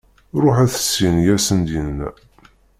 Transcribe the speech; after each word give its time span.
Ruḥet 0.43 0.73
syin, 0.87 1.15
i 1.19 1.29
asen-d-yenna. 1.35 2.09